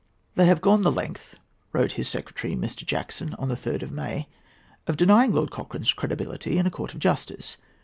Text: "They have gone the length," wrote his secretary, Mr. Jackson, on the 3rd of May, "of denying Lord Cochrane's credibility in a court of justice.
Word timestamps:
"They 0.33 0.47
have 0.47 0.61
gone 0.61 0.81
the 0.81 0.91
length," 0.91 1.35
wrote 1.73 1.91
his 1.91 2.07
secretary, 2.07 2.55
Mr. 2.55 2.83
Jackson, 2.83 3.35
on 3.35 3.49
the 3.49 3.55
3rd 3.55 3.83
of 3.83 3.91
May, 3.91 4.27
"of 4.87 4.97
denying 4.97 5.31
Lord 5.31 5.51
Cochrane's 5.51 5.93
credibility 5.93 6.57
in 6.57 6.65
a 6.65 6.71
court 6.71 6.95
of 6.95 6.99
justice. 6.99 7.55